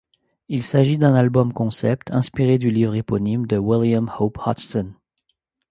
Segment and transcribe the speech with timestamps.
[0.49, 4.95] Il s'agit d'un album-concept inspiré du livre éponyme de William Hope Hodgson.